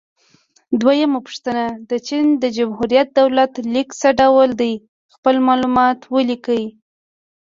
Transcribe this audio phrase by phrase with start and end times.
[0.79, 4.73] دویمه پوښتنه: د چین د جمهوري دولت لیک څه ډول دی؟
[5.13, 6.63] خپل معلومات ولیکئ.